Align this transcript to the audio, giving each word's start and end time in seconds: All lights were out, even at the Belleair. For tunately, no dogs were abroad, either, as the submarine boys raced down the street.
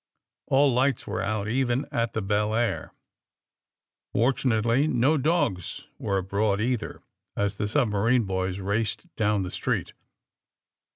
All 0.47 0.73
lights 0.73 1.05
were 1.05 1.21
out, 1.21 1.47
even 1.47 1.85
at 1.91 2.13
the 2.13 2.23
Belleair. 2.23 2.91
For 4.13 4.33
tunately, 4.33 4.89
no 4.89 5.15
dogs 5.15 5.85
were 5.99 6.17
abroad, 6.17 6.59
either, 6.59 7.03
as 7.37 7.57
the 7.57 7.67
submarine 7.67 8.23
boys 8.23 8.57
raced 8.57 9.15
down 9.15 9.43
the 9.43 9.51
street. 9.51 9.93